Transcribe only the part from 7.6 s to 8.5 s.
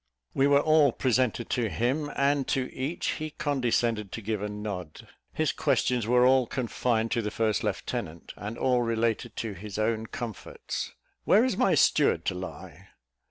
lieutenant,